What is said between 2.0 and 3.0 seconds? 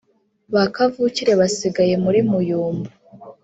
muri Muyumbu